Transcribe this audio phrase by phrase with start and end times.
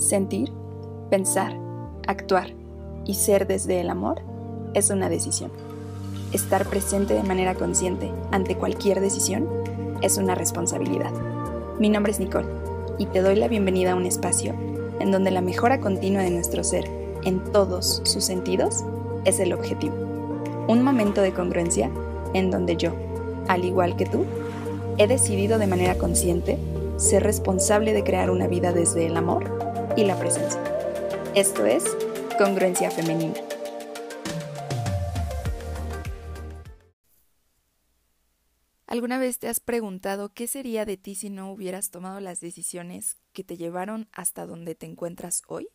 [0.00, 0.50] Sentir,
[1.10, 1.54] pensar,
[2.06, 2.54] actuar
[3.04, 4.22] y ser desde el amor
[4.72, 5.50] es una decisión.
[6.32, 9.46] Estar presente de manera consciente ante cualquier decisión
[10.00, 11.12] es una responsabilidad.
[11.78, 12.48] Mi nombre es Nicole
[12.96, 14.54] y te doy la bienvenida a un espacio
[15.00, 16.90] en donde la mejora continua de nuestro ser
[17.24, 18.82] en todos sus sentidos
[19.26, 19.96] es el objetivo.
[20.66, 21.90] Un momento de congruencia
[22.32, 22.94] en donde yo,
[23.48, 24.24] al igual que tú,
[24.96, 26.56] he decidido de manera consciente
[26.96, 29.59] ser responsable de crear una vida desde el amor
[30.00, 30.62] y la presencia.
[31.34, 31.84] Esto es
[32.38, 33.34] congruencia femenina.
[38.86, 43.18] ¿Alguna vez te has preguntado qué sería de ti si no hubieras tomado las decisiones
[43.34, 45.68] que te llevaron hasta donde te encuentras hoy?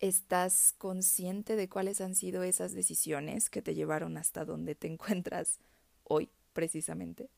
[0.00, 5.60] ¿Estás consciente de cuáles han sido esas decisiones que te llevaron hasta donde te encuentras
[6.02, 7.30] hoy, precisamente?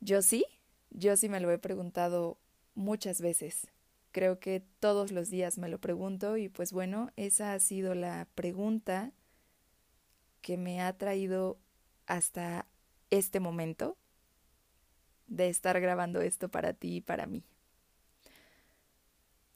[0.00, 0.44] Yo sí,
[0.90, 2.38] yo sí me lo he preguntado
[2.74, 3.68] muchas veces.
[4.12, 8.28] Creo que todos los días me lo pregunto y pues bueno, esa ha sido la
[8.34, 9.12] pregunta
[10.40, 11.58] que me ha traído
[12.06, 12.66] hasta
[13.10, 13.96] este momento
[15.26, 17.44] de estar grabando esto para ti y para mí.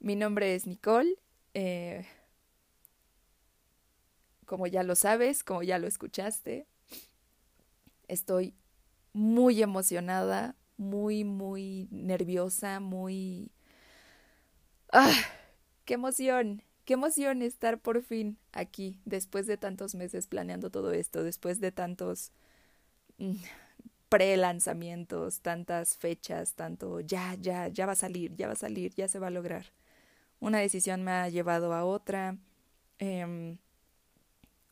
[0.01, 1.17] Mi nombre es Nicole.
[1.55, 2.07] Eh,
[4.47, 6.67] como ya lo sabes, como ya lo escuchaste,
[8.09, 8.55] estoy
[9.13, 13.51] muy emocionada muy, muy nerviosa, muy...
[14.93, 15.13] ¡Ah!
[15.85, 16.63] ¡Qué emoción!
[16.85, 21.71] ¡Qué emoción estar por fin aquí, después de tantos meses planeando todo esto, después de
[21.73, 22.33] tantos
[23.19, 23.37] mm,
[24.09, 29.09] pre-lanzamientos, tantas fechas, tanto ya, ya, ya va a salir, ya va a salir, ya
[29.09, 29.67] se va a lograr.
[30.41, 32.39] Una decisión me ha llevado a otra,
[32.99, 33.59] em,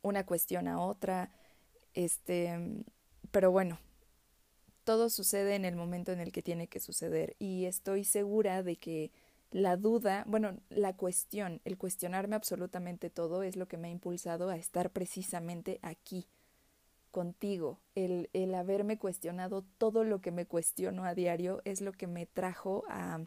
[0.03, 1.31] una cuestión a otra,
[1.95, 2.85] este,
[3.31, 3.79] pero bueno,
[4.87, 8.77] todo sucede en el momento en el que tiene que suceder y estoy segura de
[8.77, 9.11] que
[9.51, 14.49] la duda, bueno, la cuestión, el cuestionarme absolutamente todo es lo que me ha impulsado
[14.49, 16.29] a estar precisamente aquí,
[17.11, 17.81] contigo.
[17.97, 22.27] El, el haberme cuestionado todo lo que me cuestiono a diario es lo que me
[22.27, 23.25] trajo a,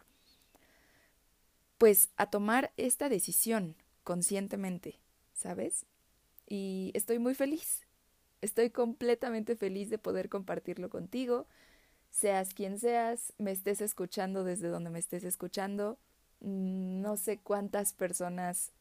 [1.78, 5.02] pues, a tomar esta decisión conscientemente,
[5.34, 5.86] ¿sabes?
[6.48, 7.86] Y estoy muy feliz,
[8.42, 11.48] Estoy completamente feliz de poder compartirlo contigo,
[12.10, 15.98] seas quien seas, me estés escuchando desde donde me estés escuchando.
[16.40, 18.72] Mm, no sé cuántas personas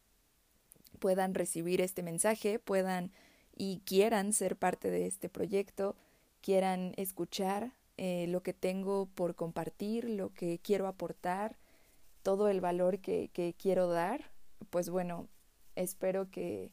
[0.99, 3.11] puedan recibir este mensaje, puedan
[3.55, 5.95] y quieran ser parte de este proyecto,
[6.41, 11.57] quieran escuchar eh, lo que tengo por compartir, lo que quiero aportar,
[12.23, 14.31] todo el valor que, que quiero dar,
[14.69, 15.27] pues bueno,
[15.75, 16.71] espero que,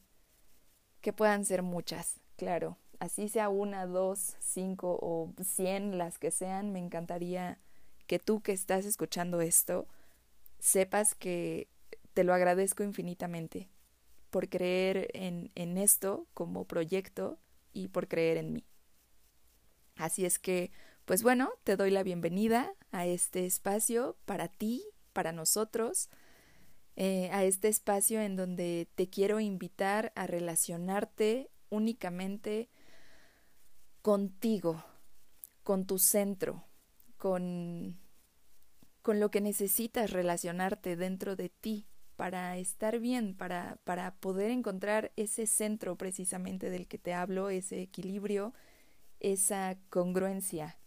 [1.01, 6.71] que puedan ser muchas claro, así sea una, dos, cinco o cien, las que sean,
[6.71, 7.59] me encantaría
[8.07, 9.87] que tú que estás escuchando esto
[10.59, 11.67] sepas que
[12.13, 13.69] te lo agradezco infinitamente
[14.29, 17.37] por creer en, en esto como proyecto
[17.73, 18.65] y por creer en mí.
[19.95, 20.71] Así es que,
[21.05, 24.83] pues bueno, te doy la bienvenida a este espacio para ti,
[25.13, 26.09] para nosotros,
[26.95, 32.69] eh, a este espacio en donde te quiero invitar a relacionarte únicamente
[34.01, 34.83] contigo,
[35.63, 36.63] con tu centro,
[37.17, 37.99] con,
[39.01, 45.11] con lo que necesitas relacionarte dentro de ti para estar bien, para, para poder encontrar
[45.15, 48.53] ese centro precisamente del que te hablo, ese equilibrio,
[49.19, 50.77] esa congruencia.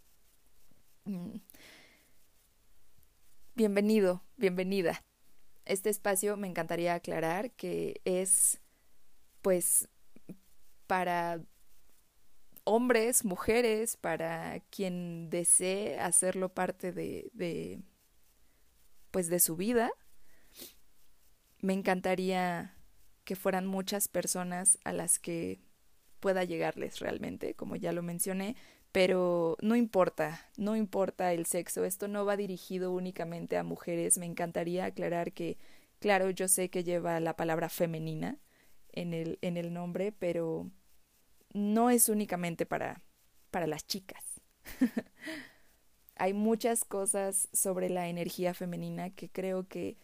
[1.04, 1.36] Mm.
[3.54, 5.04] Bienvenido, bienvenida.
[5.66, 8.60] Este espacio me encantaría aclarar que es
[9.42, 9.88] pues
[10.90, 11.40] para
[12.64, 17.78] hombres, mujeres, para quien desee hacerlo parte de, de,
[19.12, 19.92] pues de su vida.
[21.60, 22.74] Me encantaría
[23.22, 25.60] que fueran muchas personas a las que
[26.18, 28.56] pueda llegarles realmente, como ya lo mencioné,
[28.90, 34.26] pero no importa, no importa el sexo, esto no va dirigido únicamente a mujeres, me
[34.26, 35.56] encantaría aclarar que,
[36.00, 38.40] claro, yo sé que lleva la palabra femenina
[38.88, 40.69] en el, en el nombre, pero
[41.52, 43.02] no es únicamente para,
[43.50, 44.25] para las chicas.
[46.17, 49.97] Hay muchas cosas sobre la energía femenina que creo que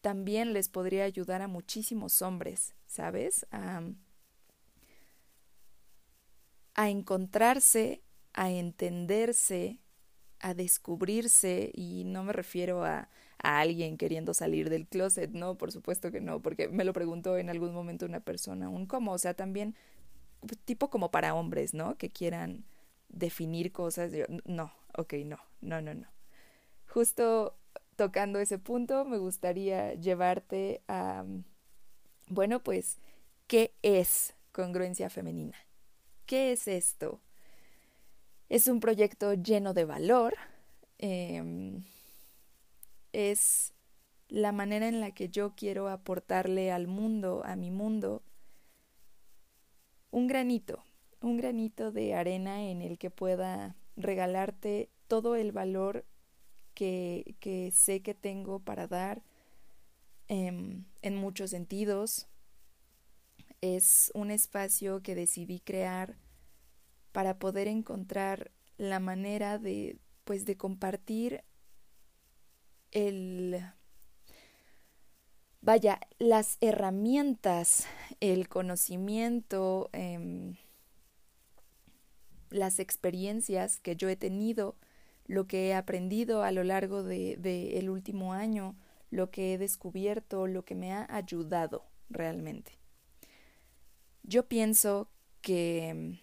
[0.00, 3.46] también les podría ayudar a muchísimos hombres, ¿sabes?
[3.50, 3.82] A,
[6.88, 8.02] encontrarse,
[8.32, 9.80] a entenderse,
[10.40, 13.10] a descubrirse, y no me refiero a,
[13.42, 17.36] a alguien queriendo salir del closet, no, por supuesto que no, porque me lo preguntó
[17.36, 19.74] en algún momento una persona, un cómo, o sea, también
[20.64, 21.96] tipo como para hombres, ¿no?
[21.96, 22.64] Que quieran
[23.08, 24.12] definir cosas.
[24.44, 26.06] no, ok, no, no, no, no.
[26.86, 27.56] Justo
[27.96, 31.24] tocando ese punto, me gustaría llevarte a,
[32.28, 32.98] bueno, pues,
[33.46, 35.56] ¿qué es congruencia femenina?
[36.24, 37.20] ¿Qué es esto?
[38.48, 40.36] Es un proyecto lleno de valor.
[40.98, 41.84] Em,
[43.12, 43.72] es
[44.28, 48.22] la manera en la que yo quiero aportarle al mundo, a mi mundo,
[50.10, 50.84] un granito,
[51.20, 56.04] un granito de arena en el que pueda regalarte todo el valor
[56.74, 59.22] que, que sé que tengo para dar
[60.28, 62.28] em, en muchos sentidos.
[63.60, 66.16] Es un espacio que decidí crear
[67.12, 71.42] para poder encontrar la manera de pues de compartir
[72.90, 73.60] el
[75.68, 77.86] vaya las herramientas
[78.20, 80.56] el conocimiento em,
[82.48, 84.76] las experiencias que yo he tenido
[85.26, 88.78] lo que he aprendido a lo largo del de, el último año,
[89.10, 92.78] lo que he descubierto, lo que me ha ayudado realmente.
[94.22, 95.10] Yo pienso
[95.42, 96.18] que mm,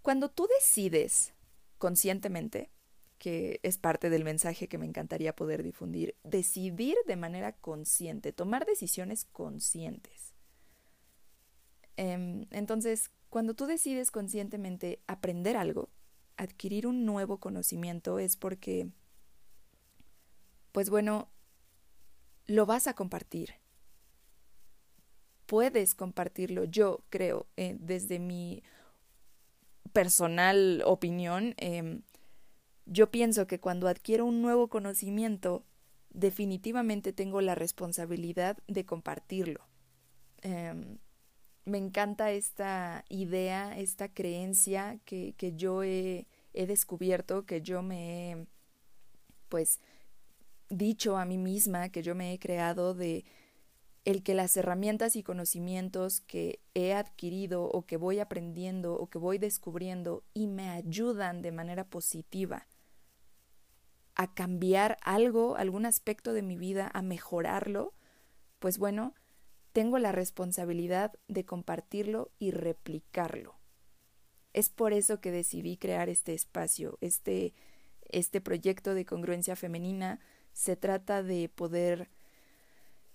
[0.00, 1.34] cuando tú decides
[1.76, 2.70] conscientemente,
[3.18, 8.66] que es parte del mensaje que me encantaría poder difundir, decidir de manera consciente, tomar
[8.66, 10.34] decisiones conscientes.
[11.96, 15.88] Em, entonces, cuando tú decides conscientemente aprender algo,
[16.36, 18.90] adquirir un nuevo conocimiento es porque,
[20.72, 21.30] pues bueno,
[22.46, 23.54] lo vas a compartir.
[25.46, 28.62] Puedes compartirlo, yo creo, eh, desde mi
[29.92, 32.02] personal opinión, em,
[32.86, 35.64] yo pienso que cuando adquiero un nuevo conocimiento,
[36.10, 39.60] definitivamente tengo la responsabilidad de compartirlo.
[40.42, 40.98] Em,
[41.64, 48.30] me encanta esta idea, esta creencia que, que yo he, he, descubierto, que yo me
[48.30, 48.46] he,
[49.48, 49.80] pues,
[50.70, 53.24] dicho a mí misma, que yo me he creado de
[54.04, 59.18] el que las herramientas y conocimientos que he adquirido o que voy aprendiendo o que
[59.18, 62.68] voy descubriendo y me ayudan de manera positiva
[64.16, 67.92] a cambiar algo, algún aspecto de mi vida, a mejorarlo,
[68.58, 69.14] pues bueno,
[69.72, 73.54] tengo la responsabilidad de compartirlo y replicarlo.
[74.54, 77.54] Es por eso que decidí crear este espacio, este,
[78.08, 80.18] este proyecto de congruencia femenina.
[80.54, 82.08] Se trata de poder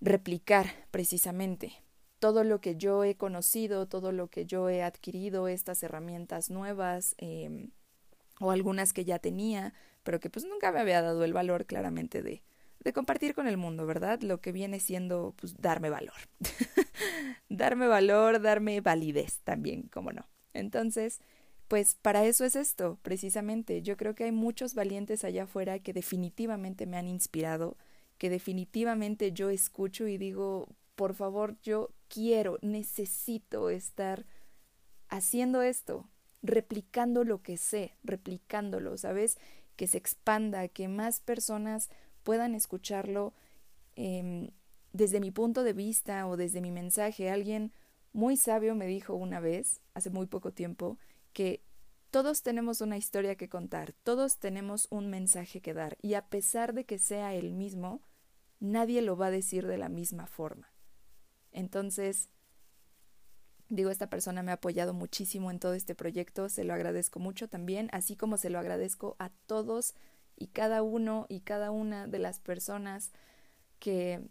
[0.01, 1.74] replicar precisamente
[2.19, 7.15] todo lo que yo he conocido, todo lo que yo he adquirido, estas herramientas nuevas
[7.18, 7.71] em,
[8.39, 12.21] o algunas que ya tenía, pero que pues nunca me había dado el valor claramente
[12.21, 12.44] de,
[12.80, 14.21] de compartir con el mundo, ¿verdad?
[14.21, 16.15] Lo que viene siendo, pues, darme valor.
[17.50, 20.27] darme valor, darme validez también, como no.
[20.53, 21.19] Entonces,
[21.68, 23.81] pues para eso es esto, precisamente.
[23.81, 27.77] Yo creo que hay muchos valientes allá afuera que definitivamente me han inspirado,
[28.18, 34.25] que definitivamente yo escucho y digo, por favor, yo quiero, necesito estar
[35.07, 36.09] haciendo esto,
[36.42, 39.38] replicando lo que sé, replicándolo, ¿sabes?
[39.76, 41.90] Que se expanda, que más personas
[42.24, 43.34] puedan escucharlo
[43.96, 44.52] em,
[44.94, 47.30] desde mi punto de vista o desde mi mensaje.
[47.30, 47.72] Alguien
[48.14, 50.98] muy sabio me dijo una vez, hace muy poco tiempo,
[51.34, 51.62] que
[52.10, 56.74] todos tenemos una historia que contar, todos tenemos un mensaje que dar, y a pesar
[56.74, 58.01] de que sea el mismo,
[58.60, 60.74] nadie lo va a decir de la misma forma.
[61.54, 62.30] Entonces,
[63.72, 67.48] digo, esta persona me ha apoyado muchísimo en todo este proyecto, se lo agradezco mucho
[67.48, 69.96] también, así como se lo agradezco a todos
[70.36, 73.12] y cada uno y cada una de las personas
[73.80, 74.22] que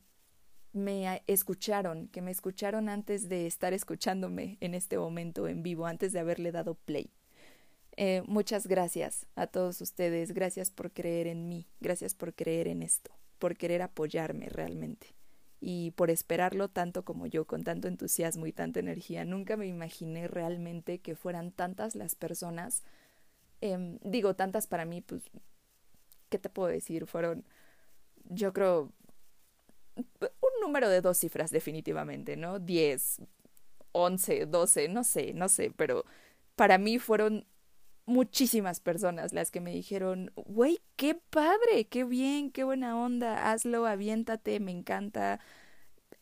[0.72, 6.12] me escucharon, que me escucharon antes de estar escuchándome en este momento en vivo, antes
[6.12, 7.10] de haberle dado play.
[7.96, 12.82] Eh, muchas gracias a todos ustedes, gracias por creer en mí, gracias por creer en
[12.82, 15.19] esto, por querer apoyarme realmente
[15.60, 19.24] y por esperarlo tanto como yo, con tanto entusiasmo y tanta energía.
[19.24, 22.82] Nunca me imaginé realmente que fueran tantas las personas,
[23.60, 25.22] em, digo tantas para mí, pues
[26.30, 27.06] ¿qué te puedo decir?
[27.06, 27.44] Fueron,
[28.24, 28.92] yo creo,
[29.96, 32.58] un número de dos cifras definitivamente, ¿no?
[32.58, 33.20] 10,
[33.92, 36.04] 11, 12, no sé, no sé, pero
[36.56, 37.46] para mí fueron
[38.06, 43.86] muchísimas personas las que me dijeron, güey, qué padre, qué bien, qué buena onda, hazlo,
[43.86, 45.40] aviéntate, me encanta,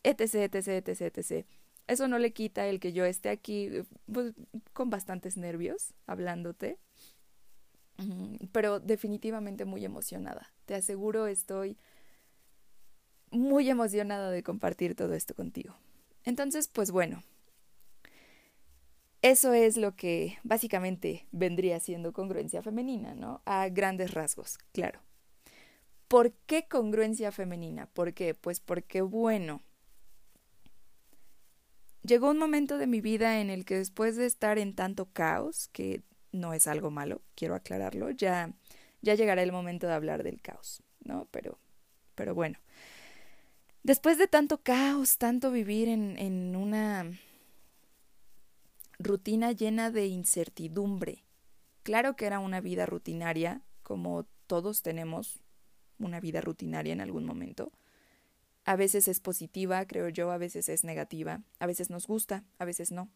[0.02, 1.46] etc, etc, etc.
[1.86, 3.70] Eso no le quita el que yo esté aquí
[4.12, 4.34] pues,
[4.72, 6.78] con bastantes nervios hablándote,
[8.52, 10.52] pero definitivamente muy emocionada.
[10.66, 11.76] Te aseguro, estoy
[13.30, 15.74] muy emocionada de compartir todo esto contigo.
[16.24, 17.22] Entonces, pues bueno,
[19.22, 23.42] eso es lo que básicamente vendría siendo congruencia femenina, ¿no?
[23.44, 25.00] A grandes rasgos, claro.
[26.06, 27.86] ¿Por qué congruencia femenina?
[27.86, 28.34] ¿Por qué?
[28.34, 29.62] Pues porque, bueno,
[32.02, 35.68] llegó un momento de mi vida en el que después de estar en tanto caos,
[35.72, 38.54] que no es algo malo, quiero aclararlo, ya,
[39.02, 41.26] ya llegará el momento de hablar del caos, ¿no?
[41.30, 41.58] Pero,
[42.14, 42.58] pero bueno,
[43.82, 47.10] después de tanto caos, tanto vivir en, en una
[48.98, 51.24] rutina llena de incertidumbre,
[51.82, 55.40] claro que era una vida rutinaria, como todos tenemos
[55.98, 57.72] una vida rutinaria en algún momento.
[58.64, 62.64] A veces es positiva, creo yo, a veces es negativa, a veces nos gusta, a
[62.64, 63.08] veces no.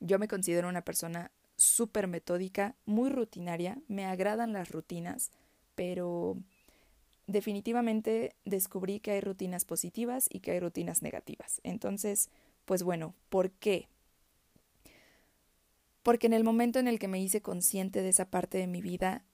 [0.00, 5.30] Yo me considero una persona súper metódica, muy rutinaria, me agradan las rutinas,
[5.74, 6.36] pero
[7.26, 11.60] definitivamente descubrí que hay rutinas positivas y que hay rutinas negativas.
[11.62, 12.28] Entonces,
[12.64, 13.88] pues bueno, ¿por qué?
[16.04, 18.82] Porque en el momento en el que me hice consciente de esa parte de mi
[18.82, 19.24] vida,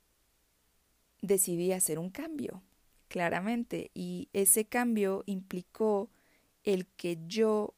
[1.21, 2.63] decidí hacer un cambio
[3.09, 6.11] claramente, y ese cambio implicó
[6.63, 7.75] el que yo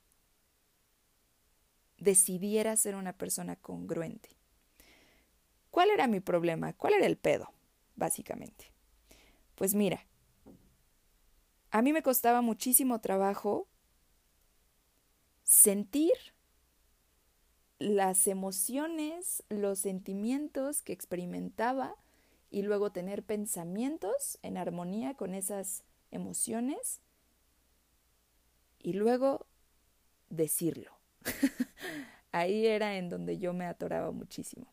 [1.96, 4.36] decidiera ser una persona congruente.
[5.70, 6.74] ¿Cuál era mi problema?
[6.74, 7.50] ¿Cuál era el pedo?
[7.96, 8.72] Básicamente.
[9.54, 10.06] Pues mira,
[11.70, 13.68] a mí me costaba muchísimo trabajo
[15.44, 16.12] sentir
[17.82, 21.96] las emociones, los sentimientos que experimentaba
[22.50, 27.00] y luego tener pensamientos en armonía con esas emociones
[28.78, 29.46] y luego
[30.30, 30.92] decirlo.
[32.32, 34.66] Ahí era en donde yo me atoraba muchísimo,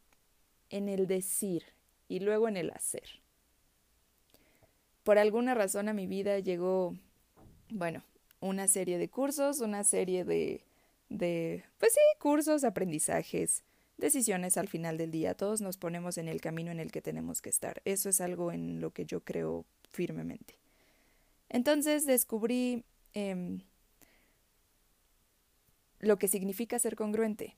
[0.69, 1.63] en el decir
[2.07, 3.21] y luego en el hacer.
[5.03, 6.95] Por alguna razón a mi vida llegó,
[7.69, 8.03] bueno,
[8.39, 10.63] una serie de cursos, una serie de,
[11.09, 13.63] de, pues sí, cursos, aprendizajes,
[13.97, 15.35] decisiones al final del día.
[15.35, 17.81] Todos nos ponemos en el camino en el que tenemos que estar.
[17.85, 20.57] Eso es algo en lo que yo creo firmemente.
[21.49, 23.61] Entonces descubrí em,
[25.99, 27.57] lo que significa ser congruente,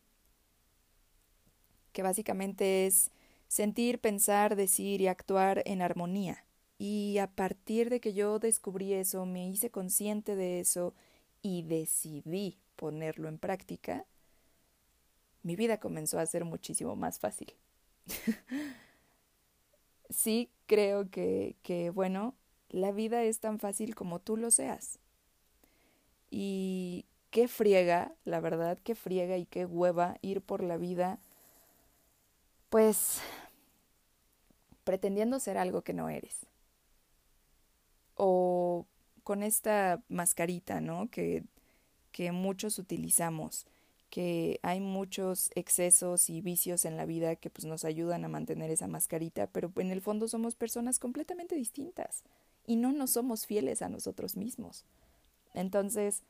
[1.92, 3.12] que básicamente es
[3.48, 6.46] sentir, pensar, decir y actuar en armonía.
[6.78, 10.96] Y a partir de que yo descubrí eso, me hice consciente de eso
[11.42, 14.06] y decidí ponerlo en práctica,
[15.44, 17.54] mi vida comenzó a ser muchísimo más fácil.
[20.10, 22.36] sí creo que, que, bueno,
[22.70, 25.00] la vida es tan fácil como tú lo seas.
[26.30, 31.20] Y qué friega, la verdad, qué friega y qué hueva ir por la vida,
[32.70, 33.22] pues
[34.84, 36.46] pretendiendo ser algo que no eres.
[38.16, 38.86] O
[39.32, 41.10] con esta mascarita, ¿no?
[41.10, 41.46] Que,
[42.12, 43.66] que muchos utilizamos
[44.10, 48.72] que hay muchos excesos y vicios en la vida que pues nos ayudan a mantener
[48.72, 52.26] esa mascarita, pero en el fondo somos personas completamente distintas
[52.68, 54.84] y no nos somos fieles a nosotros mismos.
[55.54, 56.24] Entonces,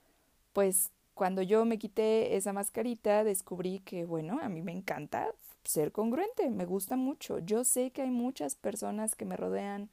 [0.54, 5.92] pues cuando yo me quité esa mascarita, descubrí que, bueno, a mí me encanta ser
[5.92, 7.40] congruente, me gusta mucho.
[7.40, 9.90] Yo sé que hay muchas personas que me rodean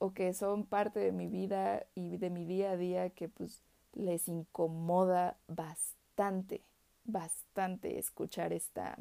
[0.00, 3.62] o que son parte de mi vida y de mi día a día que pues
[3.94, 6.64] les incomoda bastante
[7.04, 8.98] bastante, escuchar esta...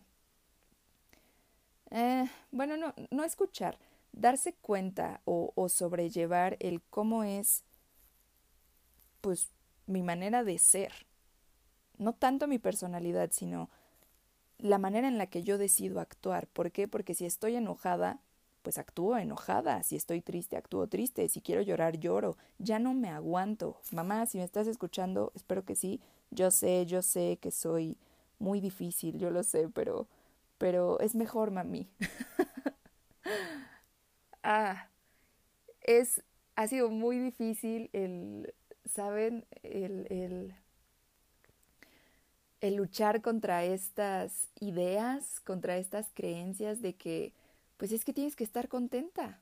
[1.91, 3.79] Eh, bueno, no, no escuchar,
[4.11, 7.63] darse cuenta o, o sobrellevar el cómo es,
[9.21, 9.49] pues,
[9.87, 11.07] mi manera de ser.
[11.97, 13.69] No tanto mi personalidad, sino
[14.59, 16.47] la manera en la que yo decido actuar.
[16.47, 16.87] ¿Por qué?
[16.87, 18.19] Porque si estoy enojada,
[18.69, 19.81] pues actúo enojada.
[19.81, 21.27] Si estoy triste, actúo triste.
[21.27, 22.37] Si quiero llorar, lloro.
[22.59, 23.81] Ya no me aguanto.
[23.91, 25.99] Mamá, si me estás escuchando, espero que sí.
[26.29, 27.97] Yo sé, yo sé que soy
[28.37, 30.05] muy difícil, yo lo sé, pero,
[30.59, 31.89] pero es mejor, mami.
[34.43, 34.87] ah,
[35.81, 36.21] es,
[36.55, 38.53] ha sido muy difícil el,
[38.85, 39.47] ¿saben?
[39.63, 40.53] El, el,
[42.61, 47.33] el luchar contra estas ideas, contra estas creencias de que,
[47.79, 49.39] pues es que tienes que estar contenta.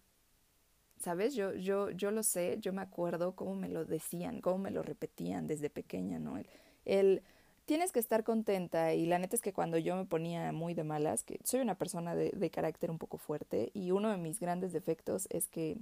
[0.99, 1.33] ¿Sabes?
[1.33, 4.83] Yo, yo, yo lo sé, yo me acuerdo cómo me lo decían, cómo me lo
[4.83, 6.39] repetían desde pequeña, ¿no?
[6.85, 7.23] El,
[7.65, 10.83] tienes que estar contenta y la neta es que cuando yo me ponía muy de
[10.83, 14.39] malas, que soy una persona de, de carácter un poco fuerte y uno de mis
[14.39, 15.77] grandes defectos es que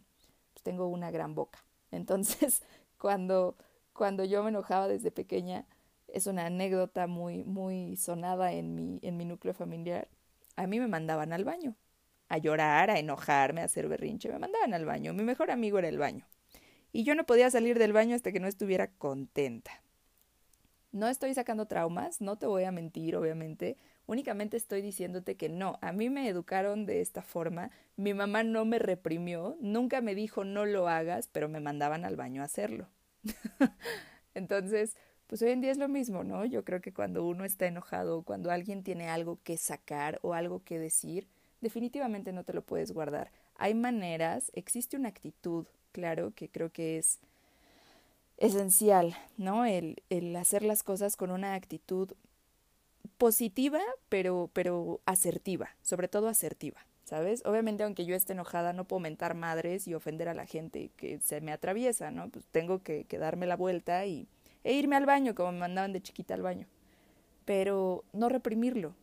[0.54, 1.60] pues, tengo una gran boca.
[1.92, 2.62] Entonces,
[2.98, 3.56] cuando,
[3.94, 5.66] cuando yo me enojaba desde pequeña,
[6.08, 10.08] es una anécdota muy, muy sonada en mi, en mi núcleo familiar,
[10.56, 11.76] a mí me mandaban al baño,
[12.28, 15.14] a llorar, a enojarme, a hacer berrinche, me mandaban al baño.
[15.14, 16.26] Mi mejor amigo era el baño.
[16.92, 19.82] Y yo no podía salir del baño hasta que no estuviera contenta.
[20.92, 23.78] No estoy sacando traumas, no te voy a mentir, obviamente.
[24.06, 28.64] únicamente estoy diciéndote que no, a mí me educaron de esta forma, mi mamá no
[28.64, 32.88] me reprimió, nunca me dijo no lo hagas, pero me mandaban al baño a hacerlo.
[34.36, 34.96] Entonces,
[35.28, 36.46] pues hoy en día es lo mismo, ¿no?
[36.46, 40.64] Yo creo que cuando uno está enojado, cuando alguien tiene algo que sacar o algo
[40.64, 41.28] que decir,
[41.62, 43.32] definitivamente no te lo puedes guardar.
[43.56, 47.20] Hay maneras, existe una actitud, claro, que creo que es
[48.38, 49.66] esencial, ¿no?
[49.66, 52.14] El, el hacer las cosas con una actitud
[53.18, 57.46] positiva, pero, pero asertiva, sobre todo asertiva, ¿sabes?
[57.46, 61.20] Obviamente, aunque yo esté enojada, no puedo mentar madres y ofender a la gente que
[61.20, 62.30] se me atraviesa, ¿no?
[62.30, 64.28] Pues tengo que, que darme la vuelta y,
[64.64, 66.68] e irme al baño, como me mandaban de chiquita al baño.
[67.46, 68.94] Pero no reprimirlo.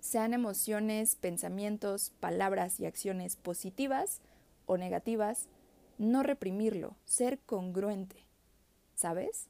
[0.00, 4.20] Sean emociones, pensamientos, palabras y acciones positivas
[4.66, 5.46] o negativas,
[5.98, 8.16] no reprimirlo, ser congruente,
[8.94, 9.48] ¿sabes?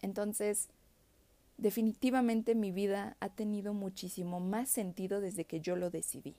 [0.00, 0.68] Entonces,
[1.58, 6.34] definitivamente mi vida ha tenido muchísimo más sentido desde que yo lo decidí.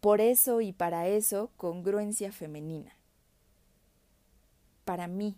[0.00, 2.96] Por eso y para eso, congruencia femenina.
[4.84, 5.36] Para mí,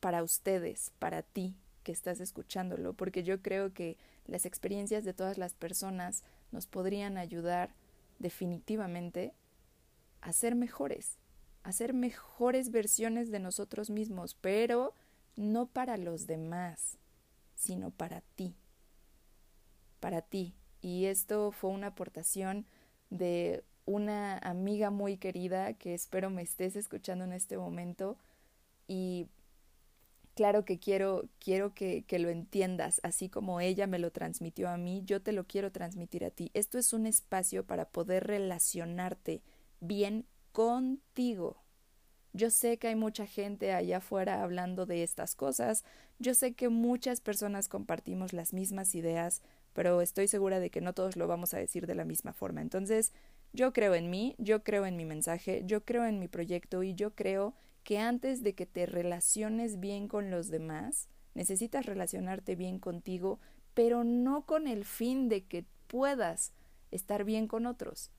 [0.00, 5.38] para ustedes, para ti que estás escuchándolo, porque yo creo que las experiencias de todas
[5.38, 7.74] las personas nos podrían ayudar
[8.18, 9.34] definitivamente
[10.20, 11.18] a ser mejores,
[11.62, 14.94] a ser mejores versiones de nosotros mismos, pero
[15.36, 16.98] no para los demás,
[17.54, 18.54] sino para ti,
[20.00, 20.54] para ti.
[20.80, 22.66] Y esto fue una aportación
[23.10, 28.16] de una amiga muy querida que espero me estés escuchando en este momento
[28.88, 29.28] y
[30.34, 34.76] claro que quiero, quiero que, que, lo entiendas, así como ella me lo transmitió a
[34.76, 36.50] mí, yo te lo quiero transmitir a ti.
[36.54, 39.42] Esto es un espacio para poder relacionarte
[39.80, 41.64] bien contigo.
[42.32, 45.84] Yo sé que hay mucha gente allá afuera hablando de estas cosas,
[46.18, 50.94] yo sé que muchas personas compartimos las mismas ideas, pero estoy segura de que no
[50.94, 52.60] todos lo vamos a decir de la misma forma.
[52.60, 53.12] Entonces,
[53.52, 56.94] yo creo en mí, yo creo en mi mensaje, yo creo en mi proyecto y
[56.94, 62.78] yo creo que antes de que te relaciones bien con los demás, necesitas relacionarte bien
[62.78, 63.38] contigo,
[63.74, 66.52] pero no con el fin de que puedas
[66.90, 68.10] estar bien con otros.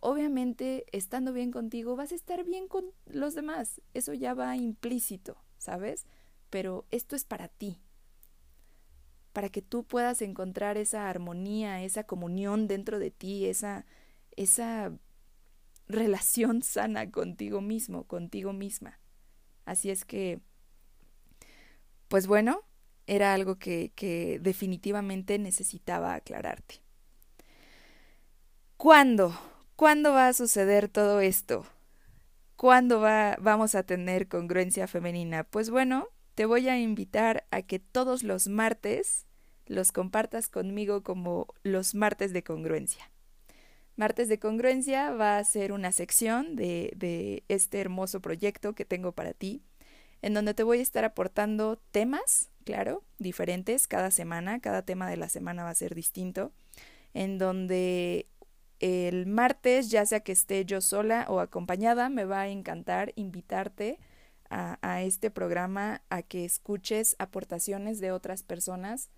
[0.00, 3.80] Obviamente, estando bien contigo, vas a estar bien con los demás.
[3.94, 6.06] Eso ya va implícito, ¿sabes?
[6.50, 7.80] Pero esto es para ti.
[9.32, 13.86] Para que tú puedas encontrar esa armonía, esa comunión dentro de ti, esa,
[14.36, 14.92] esa
[15.88, 19.00] relación sana contigo mismo, contigo misma.
[19.64, 20.40] Así es que,
[22.08, 22.62] pues bueno,
[23.06, 26.76] era algo que, que definitivamente necesitaba aclararte.
[28.76, 29.38] ¿Cuándo?
[29.76, 31.66] ¿Cuándo va a suceder todo esto?
[32.56, 35.44] ¿Cuándo va, vamos a tener congruencia femenina?
[35.44, 39.26] Pues bueno, te voy a invitar a que todos los martes
[39.66, 43.10] los compartas conmigo como los martes de congruencia.
[43.98, 49.10] Martes de Congruencia va a ser una sección de, de este hermoso proyecto que tengo
[49.10, 49.60] para ti,
[50.22, 55.16] en donde te voy a estar aportando temas, claro, diferentes cada semana, cada tema de
[55.16, 56.52] la semana va a ser distinto,
[57.12, 58.28] en donde
[58.78, 63.98] el martes, ya sea que esté yo sola o acompañada, me va a encantar invitarte
[64.48, 69.10] a, a, este programa a que escuches aportaciones de otras personas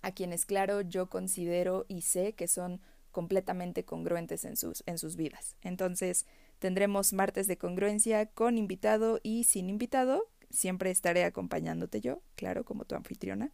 [0.00, 2.80] a quienes, claro, yo considero y sé que son
[3.12, 5.56] completamente congruentes en sus, en sus vidas.
[5.62, 6.26] Entonces,
[6.58, 10.28] tendremos martes de congruencia con invitado y sin invitado.
[10.50, 13.52] Siempre estaré acompañándote yo, claro, como tu anfitriona.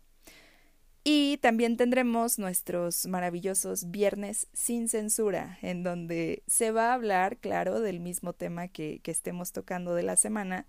[1.04, 7.80] Y también tendremos nuestros maravillosos viernes sin censura, en donde se va a hablar, claro,
[7.80, 10.66] del mismo tema que, que estemos tocando de la semana,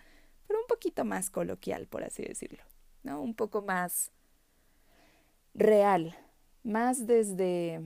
[0.47, 2.63] pero un poquito más coloquial, por así decirlo,
[3.03, 3.21] ¿no?
[3.21, 4.11] Un poco más
[5.53, 6.15] real,
[6.63, 7.81] más desde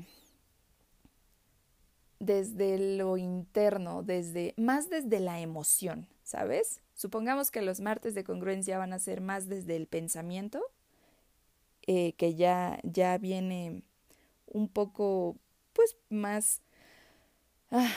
[2.26, 6.82] desde lo interno, desde más desde la emoción, ¿sabes?
[6.94, 10.62] Supongamos que los martes de congruencia van a ser más desde el pensamiento,
[11.86, 13.82] eh, que ya, ya viene
[14.48, 15.36] un poco,
[15.74, 16.62] pues, más
[17.72, 17.92] ah,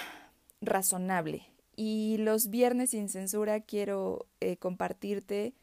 [0.61, 1.47] razonable.
[1.77, 5.55] Y los viernes sin censura quiero eh, compartirte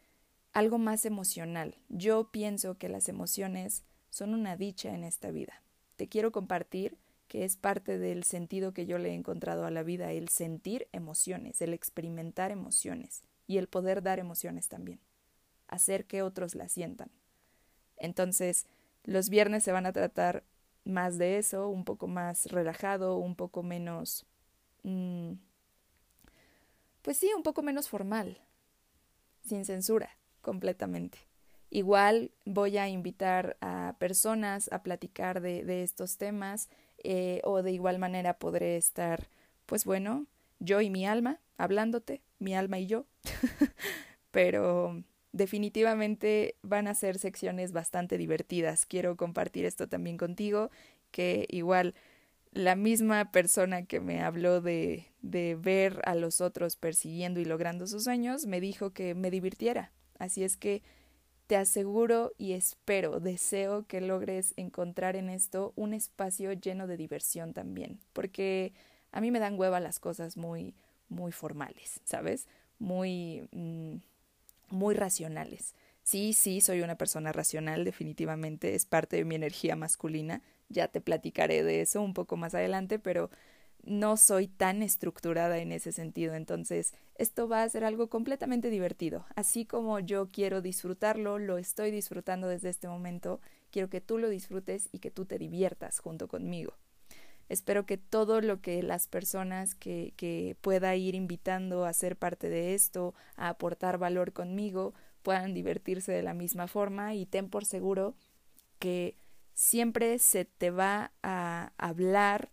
[0.54, 1.76] algo más emocional.
[1.90, 5.64] Yo pienso que las emociones son una dicha en esta vida.
[5.98, 9.84] Te quiero compartir que es parte del sentido que yo le he encontrado a la
[9.84, 15.00] vida, el sentir emociones, el experimentar emociones y el poder dar emociones también,
[15.68, 17.10] hacer que otros las sientan.
[17.98, 18.68] Entonces,
[19.04, 20.44] los viernes se van a tratar
[20.86, 24.26] más de eso, un poco más relajado, un poco menos...
[24.84, 25.34] Mmm,
[27.02, 28.40] pues sí, un poco menos formal,
[29.46, 31.18] sin censura, completamente.
[31.70, 36.70] Igual voy a invitar a personas a platicar de, de estos temas
[37.04, 39.28] eh, o de igual manera podré estar,
[39.66, 40.26] pues bueno,
[40.60, 43.06] yo y mi alma, hablándote, mi alma y yo,
[44.32, 48.86] pero definitivamente van a ser secciones bastante divertidas.
[48.86, 50.70] Quiero compartir esto también contigo,
[51.12, 51.96] que igual
[52.52, 57.88] la misma persona que me habló de, de ver a los otros persiguiendo y logrando
[57.88, 59.92] sus sueños, me dijo que me divirtiera.
[60.20, 60.84] Así es que
[61.54, 67.54] te aseguro y espero, deseo que logres encontrar en esto un espacio lleno de diversión
[67.54, 68.74] también, porque
[69.12, 70.74] a mí me dan hueva las cosas muy,
[71.10, 72.48] muy formales, ¿sabes?
[72.80, 73.98] Muy, mm,
[74.72, 75.76] muy racionales.
[76.02, 81.02] Sí, sí, soy una persona racional, definitivamente, es parte de mi energía masculina, ya te
[81.02, 83.30] platicaré de eso un poco más adelante, pero
[83.84, 89.26] no soy tan estructurada en ese sentido, entonces esto va a ser algo completamente divertido.
[89.36, 93.42] Así como yo quiero disfrutarlo, lo estoy disfrutando desde este momento,
[93.72, 96.78] quiero que tú lo disfrutes y que tú te diviertas junto conmigo.
[97.50, 102.50] Espero que todo lo que las personas que, que pueda ir invitando a ser parte
[102.50, 104.94] de esto, a aportar valor conmigo,
[105.24, 108.16] puedan divertirse de la misma forma y ten por seguro
[108.80, 109.18] que
[109.54, 112.50] siempre se te va a hablar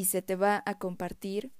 [0.00, 1.52] y se te va a compartir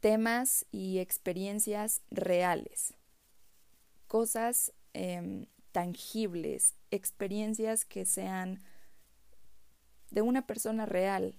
[0.00, 2.92] temas y experiencias reales,
[4.08, 8.60] cosas em, tangibles, experiencias que sean
[10.10, 11.38] de una persona real.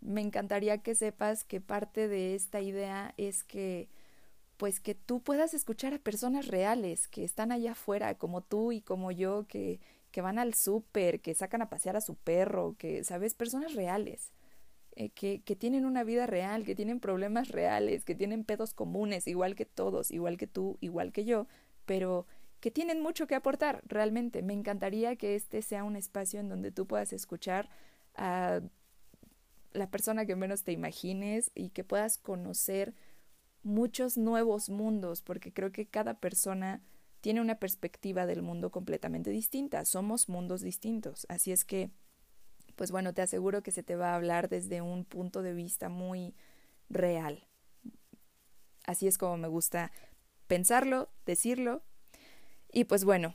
[0.00, 3.88] Me encantaría que sepas que parte de esta idea es que
[4.58, 8.80] pues que tú puedas escuchar a personas reales que están allá afuera, como tú y
[8.80, 9.80] como yo, que,
[10.12, 13.34] que van al súper, que sacan a pasear a su perro, que, ¿sabes?
[13.34, 14.30] Personas reales
[14.96, 19.26] eh, que, que tienen una vida real, que tienen problemas reales, que tienen pedos comunes,
[19.26, 21.46] igual que todos, igual que tú, igual que yo,
[21.86, 22.26] pero
[22.60, 24.42] que tienen mucho que aportar realmente.
[24.42, 27.70] Me encantaría que este sea un espacio en donde tú puedas escuchar
[28.14, 28.60] a
[29.72, 32.94] la persona que menos te imagines y que puedas conocer
[33.62, 36.82] muchos nuevos mundos, porque creo que cada persona
[37.20, 39.84] tiene una perspectiva del mundo completamente distinta.
[39.84, 41.26] Somos mundos distintos.
[41.28, 41.90] Así es que
[42.80, 45.90] pues bueno, te aseguro que se te va a hablar desde un punto de vista
[45.90, 46.34] muy
[46.88, 47.46] real.
[48.86, 49.92] Así es como me gusta
[50.46, 51.82] pensarlo, decirlo.
[52.72, 53.34] Y pues bueno,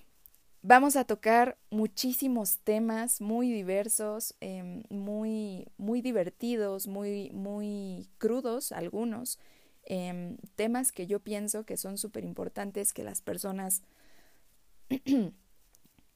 [0.63, 9.37] vamos a tocar muchísimos temas muy diversos, em, muy, muy divertidos, muy, muy crudos algunos,
[9.83, 13.83] em, temas que yo pienso que son súper importantes que las personas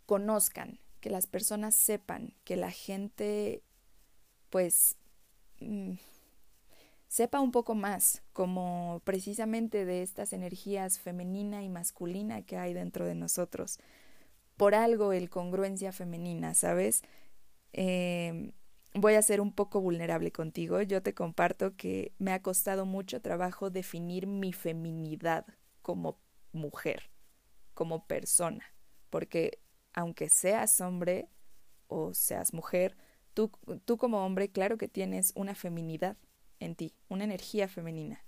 [0.08, 3.64] conozcan, que las personas sepan, que la gente
[4.50, 4.98] pues
[5.60, 5.94] mm,
[7.08, 13.06] sepa un poco más como precisamente de estas energías femenina y masculina que hay dentro
[13.06, 13.80] de nosotros.
[14.58, 17.02] Por algo el congruencia femenina, ¿sabes?
[17.74, 18.52] Em,
[18.94, 20.82] voy a ser un poco vulnerable contigo.
[20.82, 25.46] Yo te comparto que me ha costado mucho trabajo definir mi feminidad
[25.82, 26.20] como
[26.52, 27.10] mujer,
[27.74, 28.66] como persona,
[29.10, 29.60] porque
[30.00, 31.28] aunque seas hombre
[31.88, 32.96] o seas mujer,
[33.34, 33.52] tú,
[33.84, 36.16] tú como hombre, claro que tienes una feminidad
[36.62, 38.24] en ti, una energía femenina.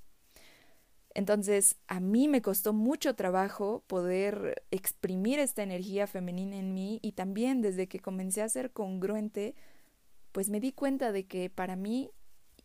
[1.14, 7.14] Entonces, a mí me costó mucho trabajo poder exprimir esta energía femenina en mí y
[7.14, 9.56] también desde que comencé a ser congruente,
[10.34, 12.12] pues me di cuenta de que para mí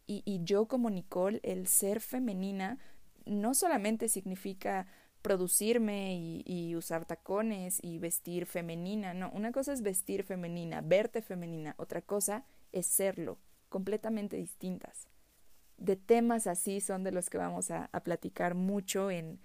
[0.08, 2.78] y, y yo como Nicole, el ser femenina
[3.24, 4.86] no solamente significa
[5.26, 9.12] producirme y, usar tacones y vestir femenina.
[9.12, 13.36] No, una cosa es vestir femenina, verte femenina, otra cosa es serlo,
[13.68, 15.08] completamente distintas.
[15.78, 19.40] De temas así son de los que vamos a, a platicar mucho en,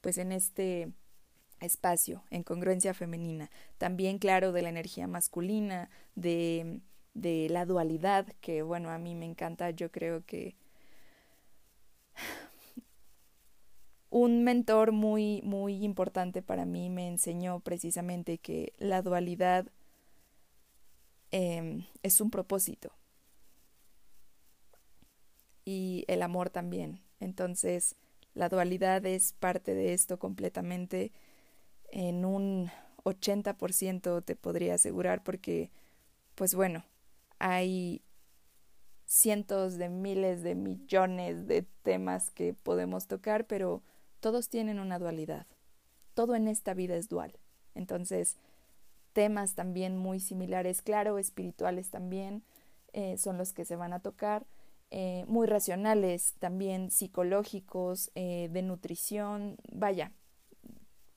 [0.00, 0.92] pues en este
[1.58, 3.50] espacio, en congruencia femenina.
[3.76, 6.78] También, claro, de la energía masculina, de,
[7.14, 10.54] de la dualidad, que bueno, a mí me encanta, yo creo que
[14.14, 19.66] un mentor muy, muy importante para mí me enseñó precisamente que la dualidad
[21.32, 22.92] em, es un propósito
[25.64, 27.00] y el amor también.
[27.18, 27.96] Entonces,
[28.34, 31.10] la dualidad es parte de esto completamente
[31.90, 32.70] en un
[33.02, 35.72] 80% te podría asegurar porque,
[36.36, 36.84] pues bueno,
[37.40, 38.00] hay
[39.06, 43.82] cientos de miles de millones de temas que podemos tocar, pero
[44.24, 45.46] todos tienen una dualidad.
[46.14, 47.38] Todo en esta vida es dual.
[47.74, 48.38] Entonces,
[49.12, 52.42] temas también muy similares, claro, espirituales también,
[52.94, 54.46] eh, son los que se van a tocar,
[54.90, 60.10] eh, muy racionales, también psicológicos, eh, de nutrición, vaya,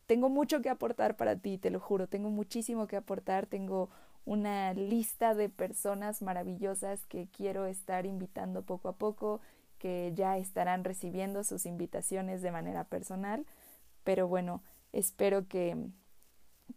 [0.06, 3.90] tengo mucho que aportar para ti, te lo juro, tengo muchísimo que aportar, tengo
[4.26, 9.40] una lista de personas maravillosas que quiero estar invitando poco a poco,
[9.80, 13.46] que ya estarán recibiendo sus invitaciones de manera personal,
[14.04, 14.62] pero bueno,
[14.94, 15.78] espero que,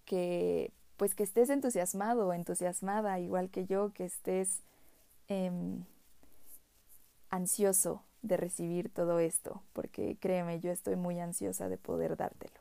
[0.05, 4.61] que pues que estés entusiasmado, entusiasmada, igual que yo, que estés
[5.29, 5.85] em,
[7.31, 12.61] ansioso de recibir todo esto, porque créeme, yo estoy muy ansiosa de poder dártelo.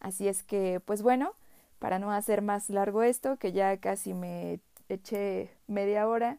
[0.00, 1.34] Así es que, pues bueno,
[1.78, 6.38] para no hacer más largo esto, que ya casi me eché media hora,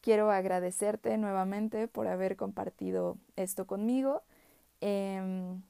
[0.00, 4.22] quiero agradecerte nuevamente por haber compartido esto conmigo.
[4.80, 5.62] Em,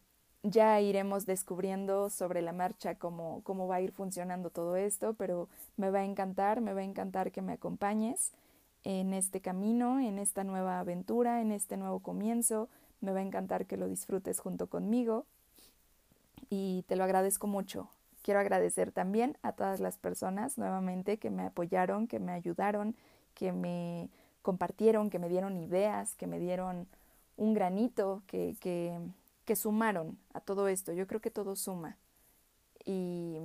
[0.42, 5.48] ya iremos descubriendo sobre la marcha cómo, cómo va a ir funcionando todo esto, pero
[5.76, 8.32] me va a encantar, me va a encantar que me acompañes
[8.84, 12.68] en este camino, en esta nueva aventura, en este nuevo comienzo.
[13.00, 15.26] Me va a encantar que lo disfrutes junto conmigo
[16.48, 17.88] y te lo agradezco mucho.
[18.22, 22.94] Quiero agradecer también a todas las personas nuevamente que me apoyaron, que me ayudaron,
[23.34, 24.10] que me
[24.42, 26.88] compartieron, que me dieron ideas, que me dieron
[27.36, 30.92] un granito, que, que, sumaron a todo esto.
[30.92, 31.98] Yo creo que todo suma.
[32.84, 33.36] Y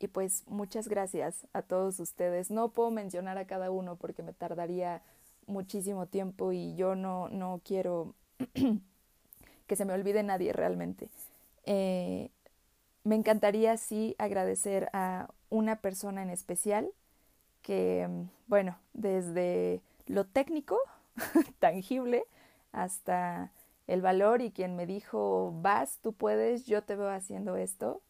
[0.00, 2.50] y pues muchas gracias a todos ustedes.
[2.50, 5.02] No puedo mencionar a cada uno porque me tardaría
[5.46, 8.14] muchísimo tiempo y yo no, no quiero
[9.66, 11.10] que se me olvide nadie realmente.
[11.64, 12.30] Eh,
[13.04, 16.90] me encantaría sí agradecer a una persona en especial
[17.60, 18.08] que,
[18.46, 20.78] bueno, desde lo técnico,
[21.58, 22.24] tangible,
[22.72, 23.52] hasta
[23.86, 28.00] el valor y quien me dijo, vas, tú puedes, yo te veo haciendo esto,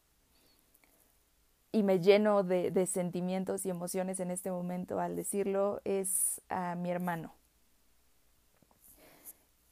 [1.72, 6.74] y me lleno de, de, sentimientos y emociones en este momento al decirlo es a
[6.74, 7.32] mi hermano.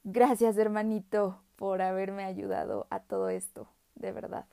[0.04, 4.46] Gracias hermanito por haberme ayudado a todo esto, de verdad.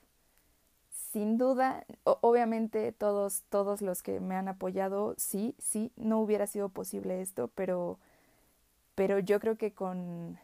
[1.16, 6.68] Sin duda, obviamente todos, todos los que me han apoyado, sí, sí, no hubiera sido
[6.68, 7.98] posible esto, pero,
[8.94, 10.38] pero yo creo que con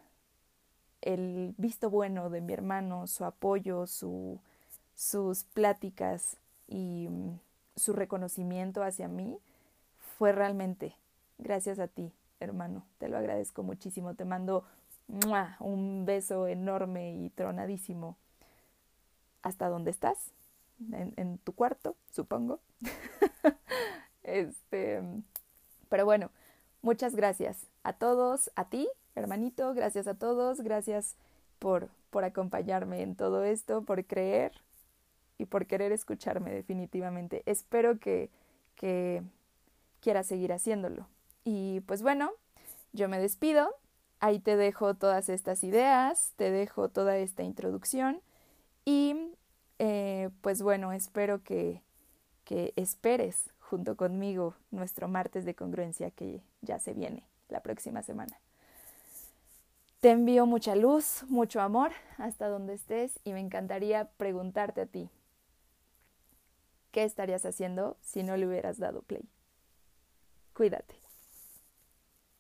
[1.03, 4.41] el visto bueno de mi hermano, su apoyo, su,
[4.95, 7.39] sus pláticas, y mm,
[7.77, 9.37] su reconocimiento hacia mí
[10.17, 10.97] fue realmente
[11.37, 12.83] gracias a ti, hermano.
[12.97, 14.15] Te lo agradezco muchísimo.
[14.15, 14.65] Te mando
[15.61, 18.17] un beso enorme y tronadísimo
[19.43, 20.33] hasta donde estás,
[20.91, 22.61] en, tu cuarto, supongo.
[24.23, 25.03] este,
[25.89, 26.31] pero bueno,
[26.83, 31.17] muchas gracias a todos, a ti, hermanito, gracias a todos, gracias
[31.59, 34.53] por, por acompañarme en todo esto, por creer,
[35.43, 37.43] y por querer escucharme definitivamente.
[37.47, 38.31] Espero que,
[38.77, 39.23] que
[40.01, 41.09] quiera seguir haciéndolo.
[41.45, 42.31] Y pues bueno,
[42.93, 43.75] yo me despido.
[44.21, 48.21] Ahí te dejo todas estas ideas, te dejo toda esta introducción
[48.85, 49.35] y
[49.85, 51.83] eh, pues bueno, espero que,
[52.45, 58.39] que esperes junto conmigo nuestro martes de congruencia que ya se viene la próxima semana.
[60.01, 65.11] Te envío mucha luz, mucho amor hasta donde estés y me encantaría preguntarte a ti,
[66.93, 69.25] ¿Qué estarías haciendo si no le hubieras dado play?
[70.53, 71.02] Cuídate.